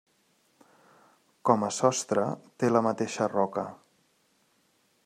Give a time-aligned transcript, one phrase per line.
[1.49, 2.25] Com a sostre
[2.63, 3.69] té la mateixa roca.